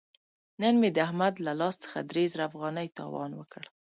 [0.61, 3.63] نن مې د احمد له لاس څخه درې زره افغانۍ تاوان وکړ.